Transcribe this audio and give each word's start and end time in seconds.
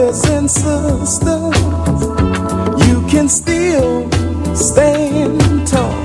brothers 0.00 0.24
and 0.30 0.50
sisters, 0.50 1.58
you 2.88 3.06
can 3.08 3.28
still 3.28 4.10
stand 4.54 5.66
tall. 5.66 6.02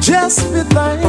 Just 0.00 0.40
be 0.52 0.62
thankful. 0.74 0.99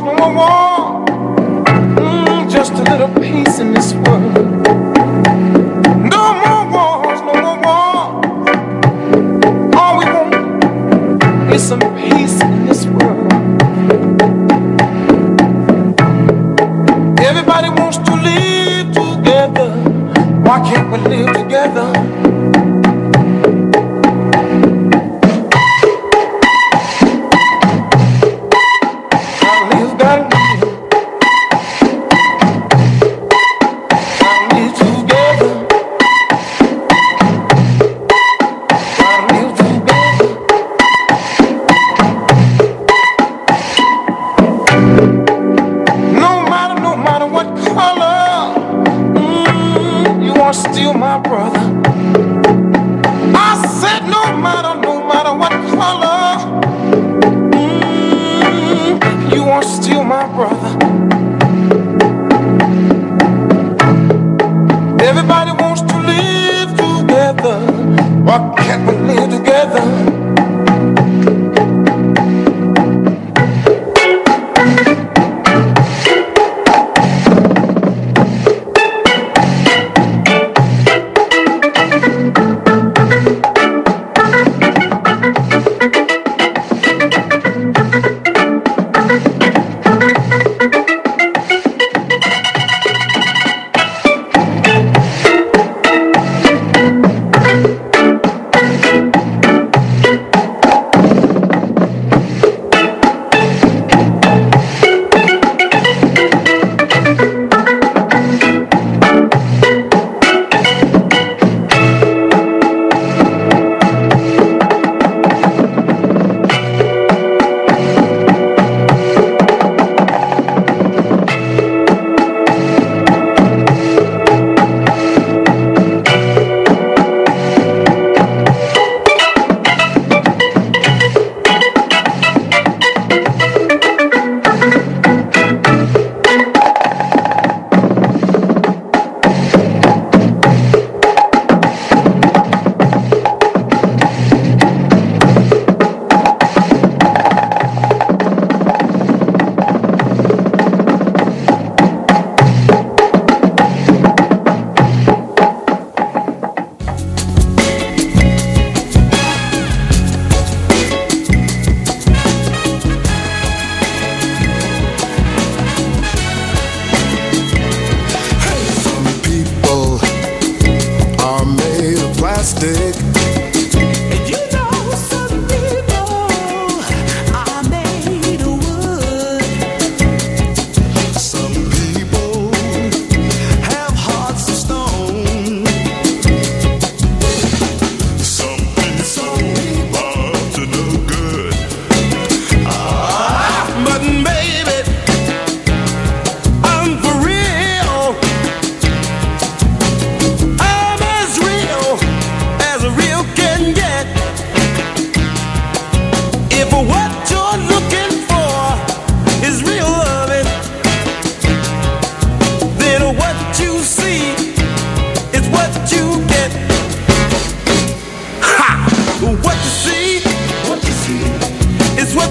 No 0.00 0.12
more 0.14 0.34
wars, 0.34 0.73
no 0.73 0.73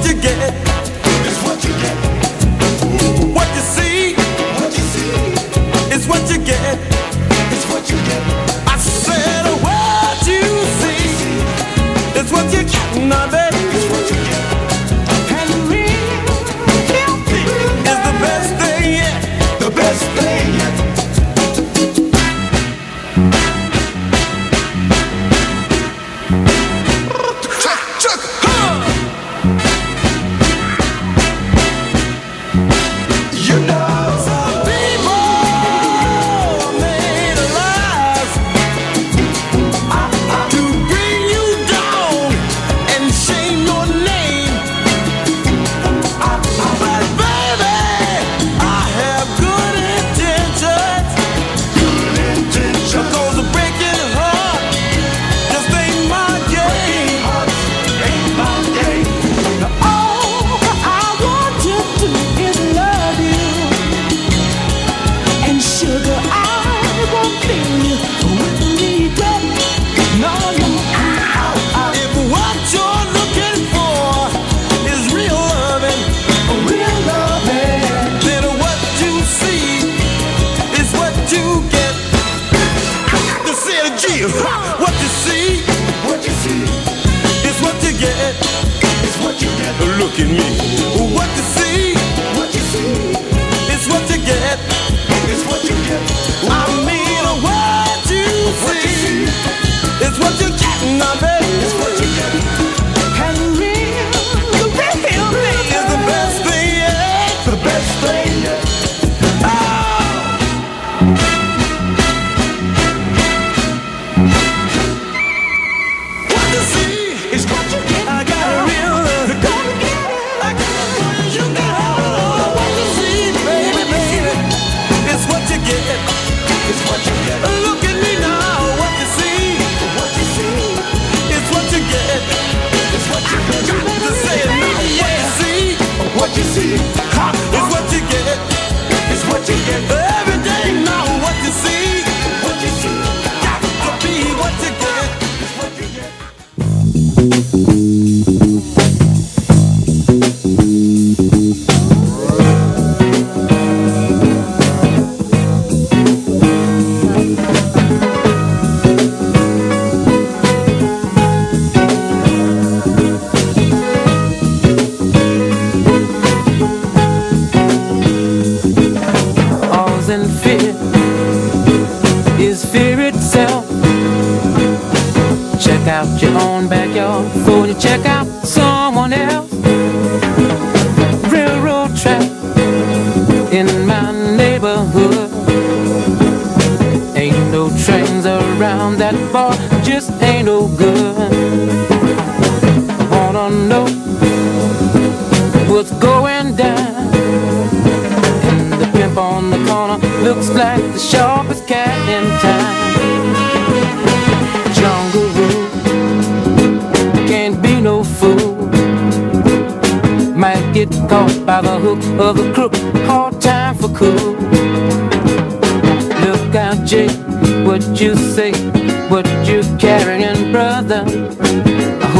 to 0.03 0.13
get. 0.13 0.62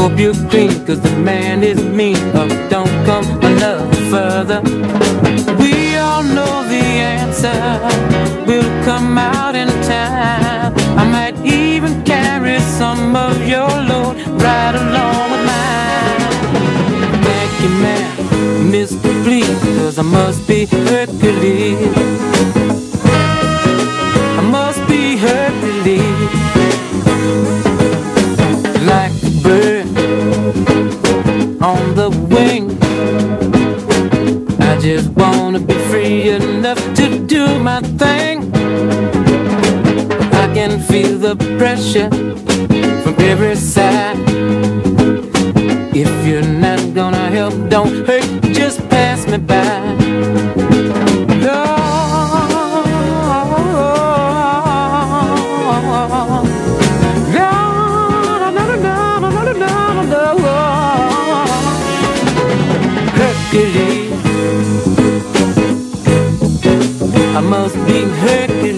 Cause 0.04 1.00
the 1.00 1.16
man 1.16 1.62
is 1.62 1.82
mean 1.82 2.18
or 2.36 2.46
don't 2.68 3.06
come 3.06 3.24
another 3.42 3.90
further. 4.10 4.60
We 5.58 5.96
all 5.96 6.22
know 6.22 6.62
the 6.68 6.84
answer 7.16 7.56
will 8.46 8.84
come 8.84 9.16
out 9.16 9.54
in 9.54 9.68
time. 9.82 10.74
I 10.98 11.08
might 11.10 11.38
even 11.42 12.04
carry 12.04 12.60
some 12.60 13.16
of 13.16 13.48
your 13.48 13.66
load 13.66 14.18
right 14.42 14.74
along 14.74 15.30
with 15.32 15.44
mine. 15.52 16.20
Thank 17.24 17.52
you, 17.62 17.70
man, 17.80 18.70
Mr. 18.70 19.24
Please, 19.24 19.58
cause 19.78 19.98
I 19.98 20.02
must 20.02 20.46
be 20.46 20.66
Hercules. 20.66 22.13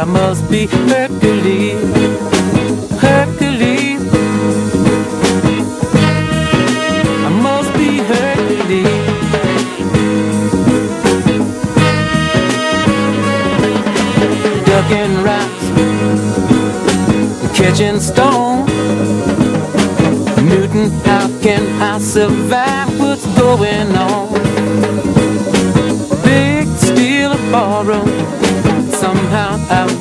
I 0.00 0.04
must 0.04 0.50
be 0.50 0.66
Hercules. 0.66 1.78
Hercules. 3.02 4.00
I 7.26 7.30
must 7.42 7.70
be 7.74 7.98
Hercules. 7.98 8.86
ducking 14.64 15.22
right 15.22 15.50
catching 17.54 18.00
stone. 18.00 18.64
Newton, 20.48 20.90
how 21.04 21.28
can 21.42 21.62
I 21.82 21.98
survive 21.98 22.98
what's 22.98 23.26
going 23.38 23.94
on? 23.96 24.29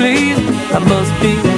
please. 0.00 0.38
I 0.72 0.78
must 0.78 1.12
be 1.20 1.49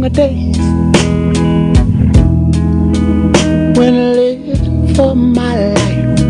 younger 0.00 0.16
days 0.16 0.56
when 3.76 3.94
I 3.94 4.12
lived 4.20 4.96
for 4.96 5.14
my 5.14 5.54
life 5.74 6.22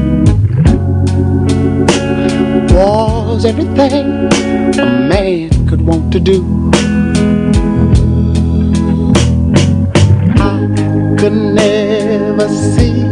was 2.73 3.45
everything 3.45 4.29
a 4.77 4.87
man 4.87 5.69
could 5.69 5.83
want 5.83 6.13
to 6.13 6.19
do. 6.19 6.43
I 10.37 11.17
could 11.19 11.33
never 11.33 12.49
see 12.49 13.10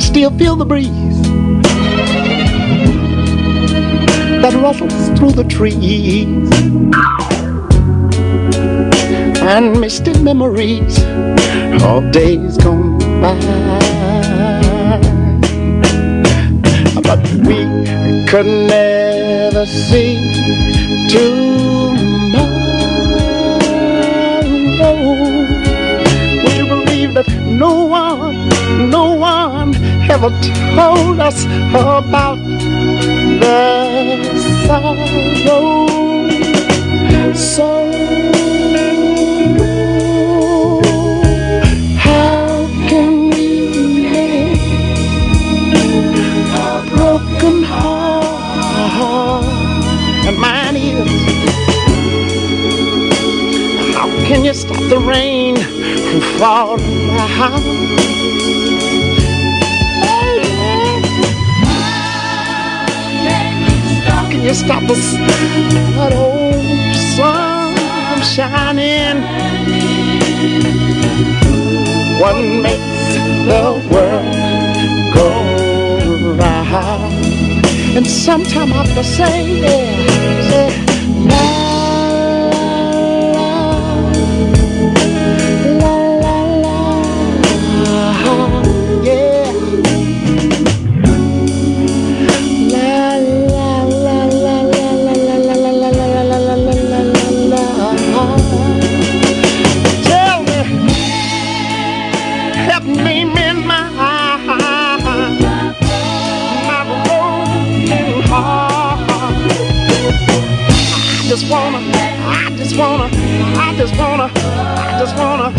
still 0.00 0.30
feel 0.38 0.56
the 0.56 0.64
breeze 0.64 1.22
that 4.40 4.54
rustles 4.54 5.18
through 5.18 5.32
the 5.32 5.44
trees 5.44 6.50
and 9.42 9.78
misty 9.80 10.12
memories 10.22 10.98
of 11.82 12.10
days 12.10 12.56
gone 12.58 12.98
by. 13.20 13.38
But 17.02 17.22
we 17.46 17.66
could 18.26 18.46
never 18.46 19.66
see 19.66 20.16
tomorrow. 21.10 21.41
Ever 30.10 30.30
told 30.74 31.20
us 31.20 31.44
about 31.44 32.38
the 33.40 33.58
sorrow. 34.66 35.88
So 37.34 37.68
how 41.96 42.68
can 42.88 43.30
we 43.30 43.48
mend 44.02 44.58
a 46.54 46.84
broken 46.90 47.62
heart? 47.62 49.44
And 50.26 50.36
mine 50.38 50.76
is. 50.76 51.10
How 53.94 54.08
can 54.26 54.44
you 54.44 54.54
stop 54.54 54.82
the 54.88 54.98
rain 54.98 55.56
from 55.56 56.20
falling 56.38 57.81
you 64.42 64.54
stop 64.54 64.82
us 64.90 65.14
that 65.96 66.12
old 66.14 66.94
sun 67.16 67.74
from 68.08 68.22
shining? 68.22 69.22
What 72.20 72.36
makes 72.66 73.14
the 73.46 73.64
world 73.90 75.14
go 75.14 75.28
round? 76.34 77.14
And 77.96 78.06
sometime 78.06 78.72
I 78.72 78.84
have 78.84 78.94
to 78.94 79.04
say, 79.04 79.60
yeah, 79.60 80.50
say, 80.50 80.91
just 113.76 113.96
wanna, 113.98 114.30
I 114.34 114.96
just 114.98 115.16
wanna, 115.16 115.52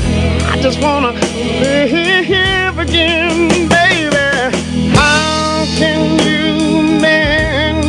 I 0.51 0.59
just 0.61 0.81
wanna 0.81 1.11
live 1.11 2.77
again, 2.77 3.67
baby. 3.69 4.57
How 4.95 5.65
can 5.77 6.19
you 6.19 6.99
mend 7.01 7.83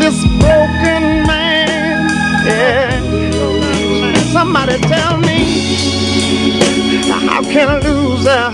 this 0.00 0.24
broken 0.38 1.26
man? 1.26 2.08
Yeah. 2.46 2.90
Somebody 4.32 4.78
tell 4.80 5.16
me, 5.18 5.38
how 7.28 7.42
can 7.42 7.68
a 7.70 7.78
loser 7.80 8.52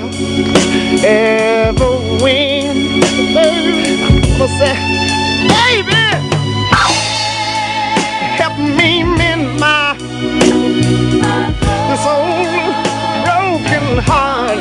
ever 1.05 1.91
win? 2.23 3.01
Baby, 3.35 4.03
I'm 4.05 4.21
gonna 4.39 4.59
say, 4.59 4.75
baby, 5.49 6.05
help 8.39 8.59
me 8.59 9.14
this 11.35 12.05
old 12.07 12.75
broken 13.27 13.99
heart. 14.09 14.59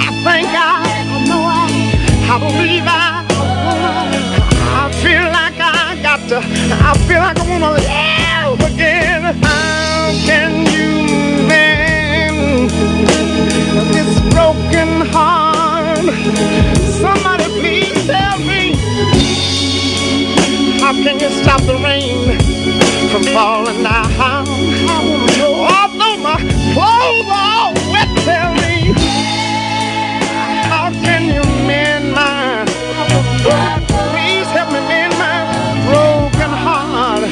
I 0.00 0.08
think 0.24 0.48
I, 0.48 0.80
I 0.80 1.18
know 1.28 1.42
I, 1.44 1.68
I 2.32 2.38
believe 2.38 2.86
I, 2.86 3.26
I 4.80 4.92
feel 5.02 5.26
like 5.38 5.58
I 5.60 6.00
got 6.02 6.20
to, 6.30 6.38
I 6.38 6.92
feel 7.06 7.20
like 7.20 7.38
I 7.38 7.50
wanna 7.50 7.72
live 7.72 8.60
again. 8.72 9.22
How 9.42 10.12
can 10.24 10.52
you 10.72 10.88
mend 11.48 12.70
this 13.92 14.20
broken 14.32 15.06
heart? 15.12 16.06
Somebody 17.02 17.44
please 17.60 18.06
tell 18.06 18.38
me, 18.38 18.74
how 20.80 20.92
can 20.92 21.20
you 21.20 21.28
stop 21.42 21.60
the 21.62 21.76
rain? 21.76 22.39
from 23.10 23.24
falling 23.24 23.82
down. 23.82 24.46
Although 25.42 26.16
my 26.22 26.36
clothes 26.74 27.28
are 27.28 27.74
wet, 27.90 28.08
tell 28.24 28.54
me, 28.54 28.94
how 30.70 30.90
can 31.02 31.24
you 31.26 31.42
mend 31.66 32.12
mine? 32.12 32.66
Please 34.12 34.46
help 34.54 34.70
me 34.70 34.80
mend 34.86 35.12
my 35.18 35.38
broken 35.86 36.50
heart. 36.64 37.24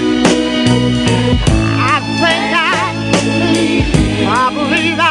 I 1.95 1.97
think 2.21 2.45
I, 2.59 2.75
I 4.27 4.55
believe 4.55 4.99
I, 4.99 5.03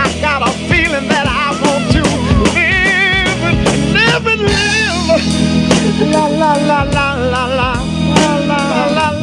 I 0.00 0.20
got 0.22 0.48
a 0.48 0.52
feeling 0.68 1.08
that 1.08 1.26
I 1.28 1.52
want 1.62 1.84
to 1.92 2.02
live, 2.56 3.42
live 3.92 4.26
and 4.32 4.40
live. 4.40 6.10
La 6.10 6.26
la 6.26 6.52
la 6.54 6.82
la 6.84 7.14
la 7.14 7.46
la 7.46 7.93
la 8.74 8.86
la 8.90 9.13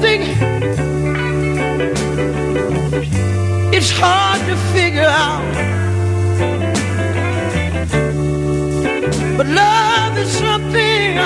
something 0.00 0.22
it's 3.74 3.90
hard 3.90 4.40
to 4.48 4.56
figure 4.72 5.02
out. 5.02 5.42
But 9.36 9.46
love 9.46 10.18
is 10.18 10.30
something. 10.30 11.18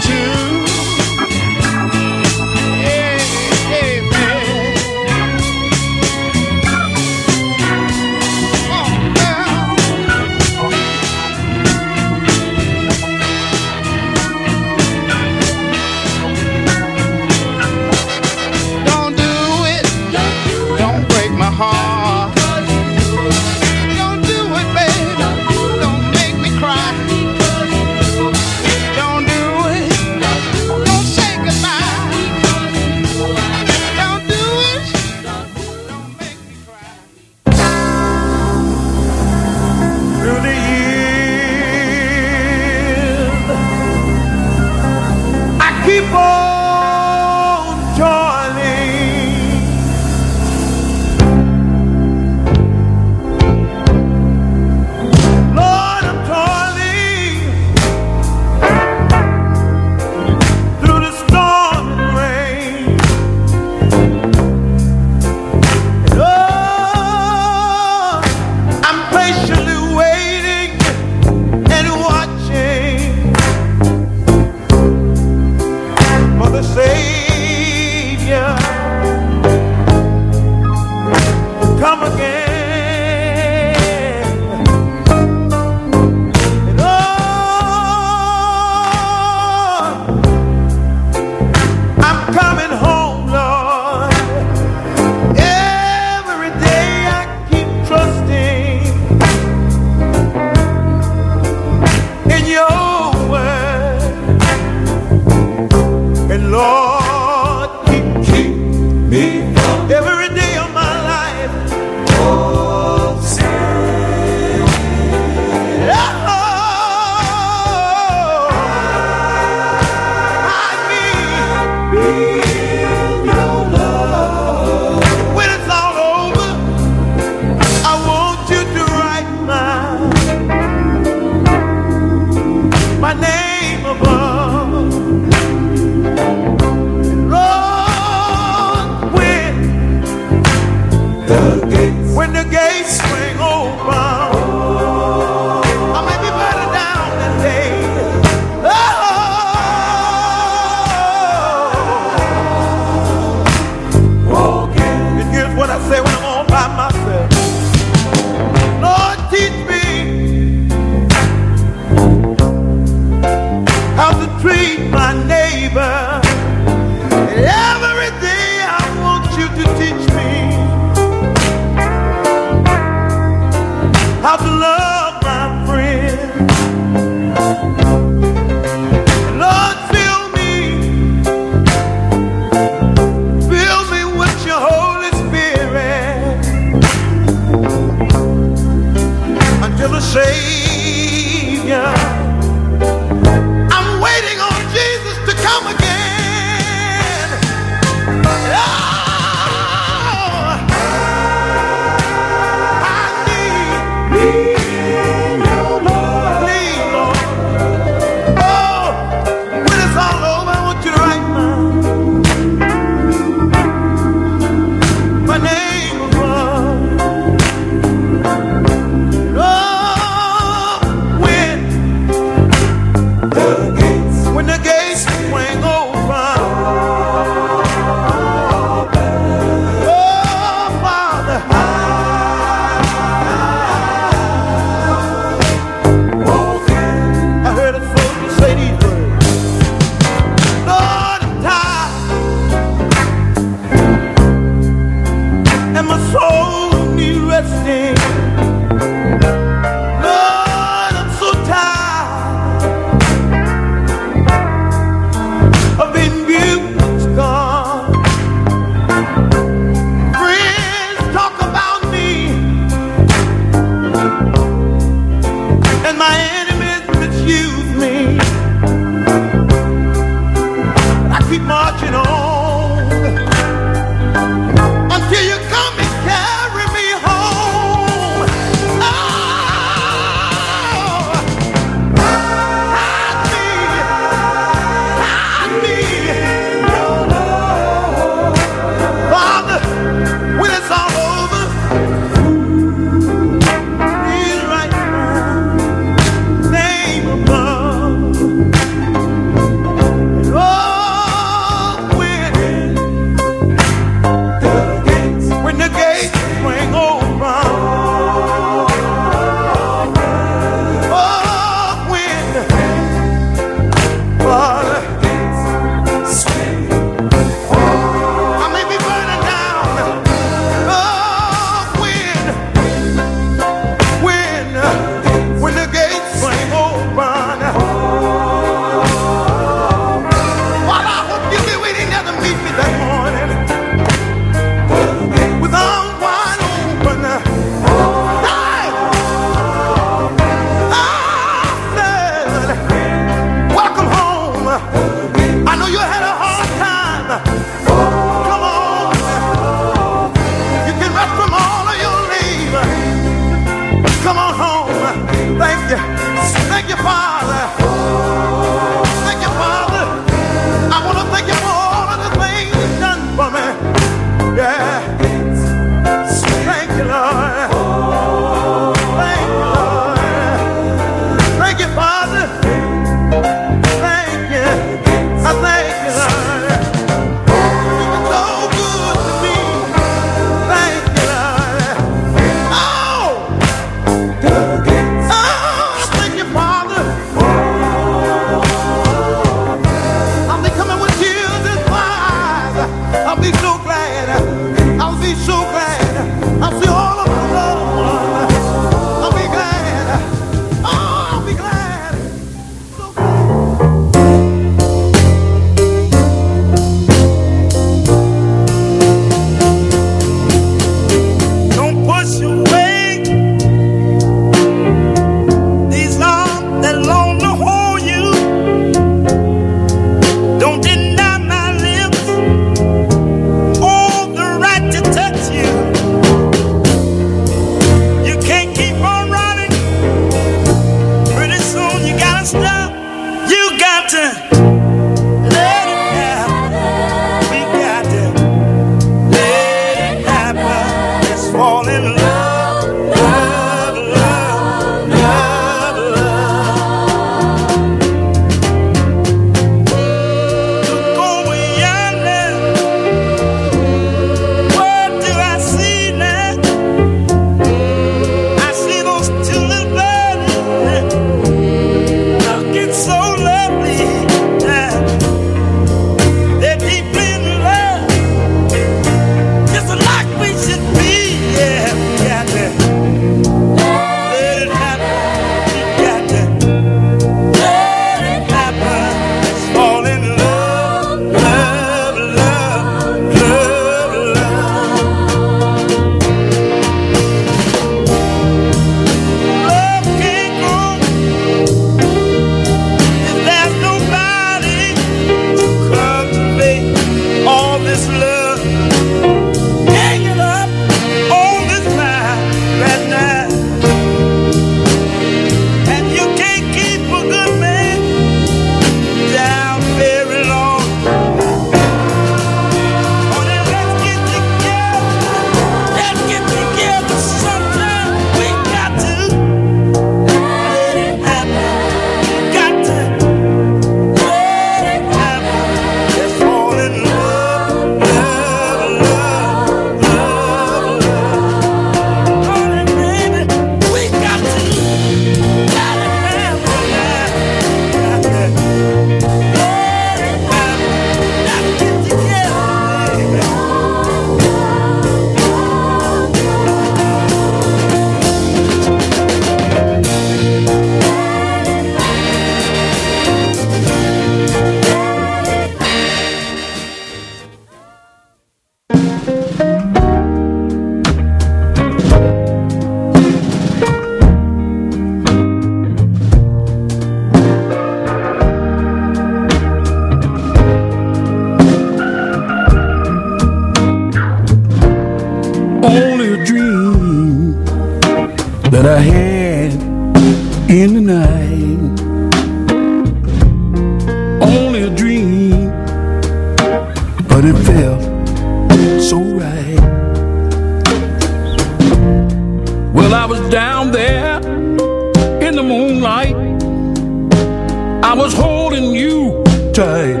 I 597.88 597.94
was 597.94 598.14
holding 598.14 598.72
you 598.74 599.22
tight 599.52 600.00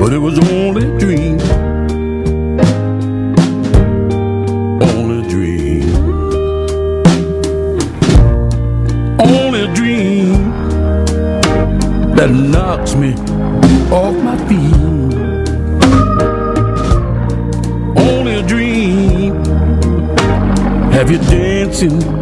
But 0.00 0.12
it 0.12 0.18
was 0.18 0.36
only 0.50 0.84
a 0.84 0.98
dream. 0.98 1.38
Only 4.82 5.24
a 5.24 5.28
dream. 5.30 5.94
Only 9.20 9.60
a 9.60 9.72
dream 9.72 10.50
That 12.16 12.30
knocks 12.30 12.96
me 12.96 13.14
off 13.92 14.16
my 14.28 14.36
feet. 14.48 14.74
Only 17.96 18.34
a 18.34 18.42
dream. 18.42 19.44
Have 20.90 21.12
you 21.12 21.18
dancing 21.18 22.21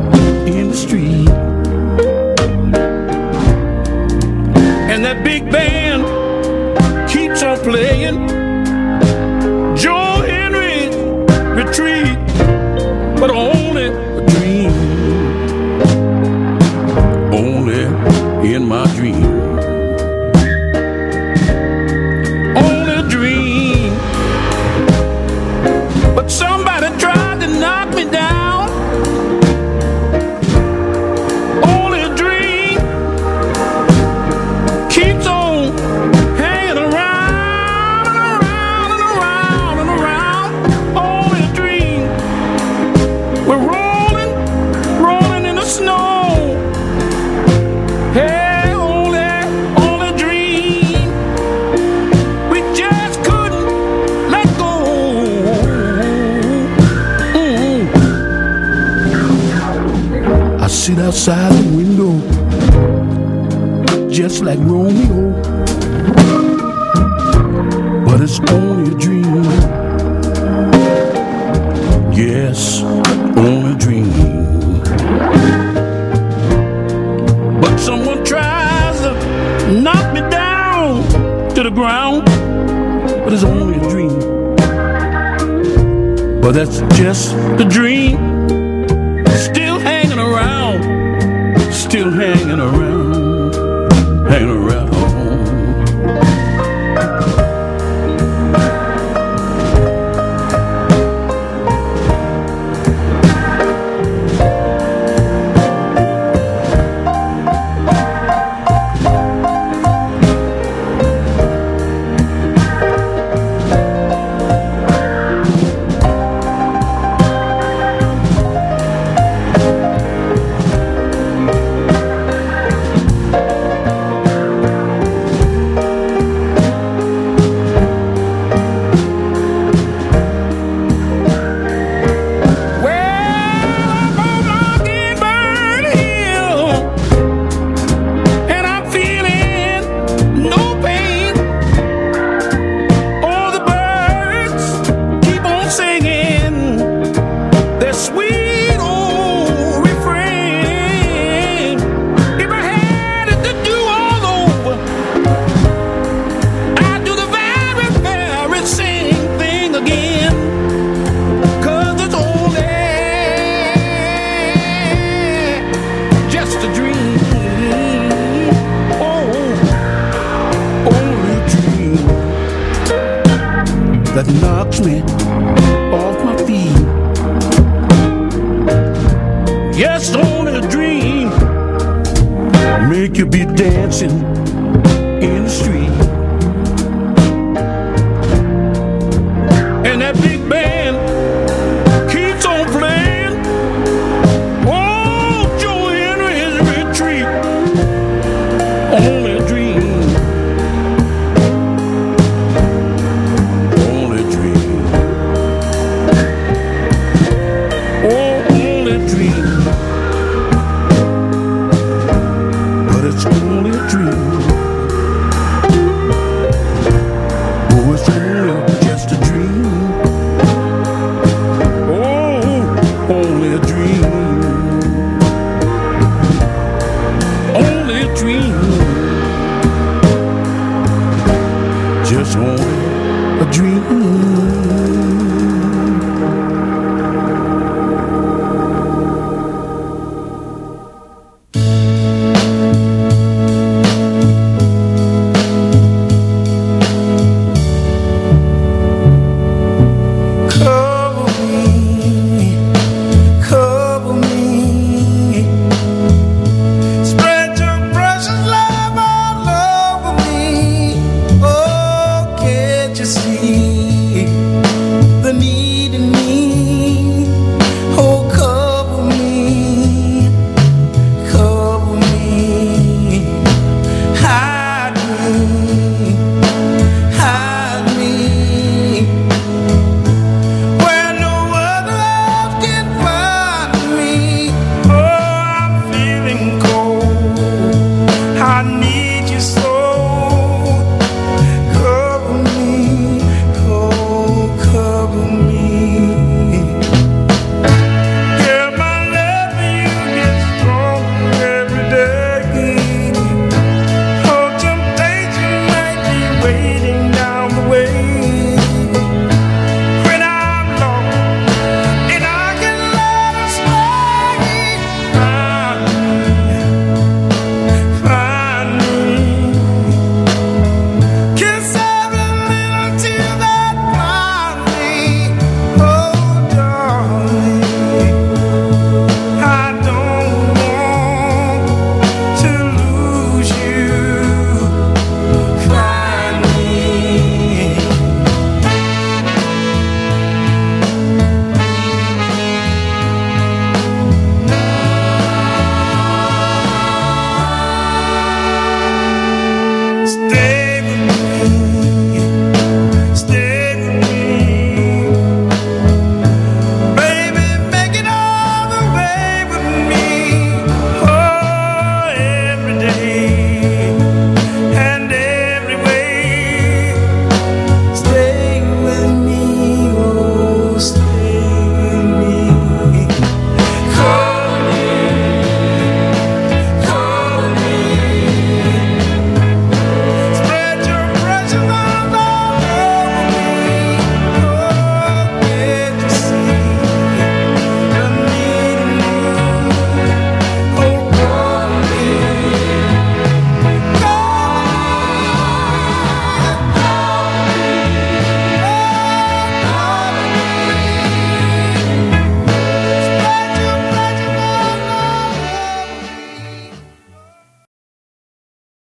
outside 61.20 61.52
the 61.52 61.76
window, 61.76 62.12
just 64.08 64.42
like 64.42 64.58
Romeo. 64.60 65.32
But 68.06 68.22
it's 68.22 68.40
only 68.48 68.90
a 68.90 68.94
dream. 68.96 69.44
Yes, 72.14 72.80
only 73.36 73.72
a 73.72 73.76
dream. 73.76 74.80
But 77.60 77.76
someone 77.76 78.24
tries 78.24 79.00
to 79.02 79.12
knock 79.78 80.14
me 80.14 80.20
down 80.30 81.04
to 81.54 81.62
the 81.62 81.70
ground, 81.70 82.24
but 83.24 83.32
it's 83.34 83.44
only 83.44 83.76
a 83.76 83.90
dream. 83.90 84.18
But 86.40 86.52
that's 86.52 86.80
just 86.96 87.34
a 87.34 87.66
dream. 87.68 88.29